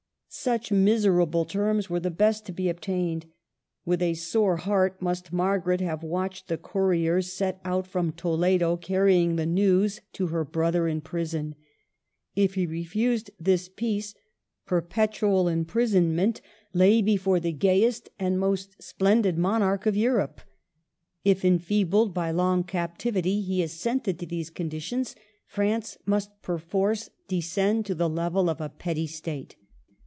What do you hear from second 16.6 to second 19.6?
103 lay before the gayest and most splendid